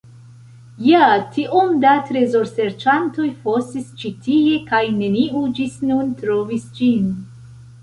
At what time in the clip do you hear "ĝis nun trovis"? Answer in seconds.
5.61-6.69